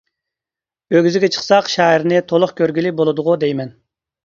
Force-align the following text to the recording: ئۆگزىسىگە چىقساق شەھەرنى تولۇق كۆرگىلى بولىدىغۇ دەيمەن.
ئۆگزىسىگە 0.95 1.29
چىقساق 1.35 1.69
شەھەرنى 1.75 2.23
تولۇق 2.33 2.57
كۆرگىلى 2.63 2.95
بولىدىغۇ 3.03 3.39
دەيمەن. 3.47 3.79